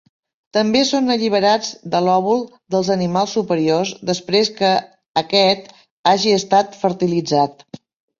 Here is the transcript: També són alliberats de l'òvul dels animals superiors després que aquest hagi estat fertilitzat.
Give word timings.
També 0.57 0.79
són 0.91 1.15
alliberats 1.15 1.67
de 1.95 1.99
l'òvul 2.07 2.39
dels 2.75 2.89
animals 2.95 3.35
superiors 3.37 3.91
després 4.11 4.49
que 4.61 4.71
aquest 5.23 5.69
hagi 6.13 6.33
estat 6.39 6.79
fertilitzat. 6.81 7.63